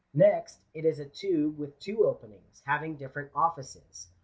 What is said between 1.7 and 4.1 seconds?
two openings, having different offices.